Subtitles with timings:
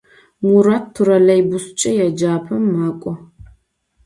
[0.45, 3.11] Murat trollêybusç'e yêcap'em mak'o.